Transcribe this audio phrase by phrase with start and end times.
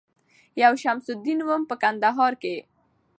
[0.61, 2.55] یو شمس الدین وم په کندهار کي